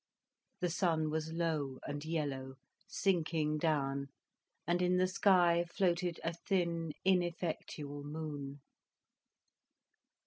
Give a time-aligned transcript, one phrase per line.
[0.61, 2.55] The sun was low and yellow,
[2.87, 4.07] sinking down,
[4.65, 8.61] and in the sky floated a thin, ineffectual moon.